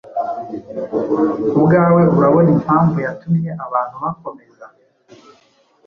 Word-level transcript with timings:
Ku 1.49 1.57
bwawe 1.63 2.01
urabona 2.17 2.49
impamvu 2.57 2.95
yatumye 3.05 3.51
abantu 3.65 3.95
bakomeza 4.03 4.65